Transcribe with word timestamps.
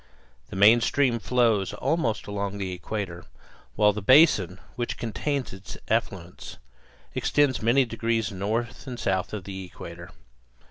The 0.49 0.55
main 0.55 0.81
stream 0.81 1.19
flows 1.19 1.73
almost 1.75 2.25
along 2.25 2.57
the 2.57 2.73
equator, 2.73 3.25
while 3.75 3.93
the 3.93 4.01
basin 4.01 4.59
which 4.75 4.97
contains 4.97 5.53
its 5.53 5.77
affluents 5.89 6.57
extends 7.13 7.61
many 7.61 7.85
degrees 7.85 8.31
north 8.31 8.87
and 8.87 8.99
south 8.99 9.31
of 9.31 9.43
the 9.43 9.63
equator. 9.63 10.09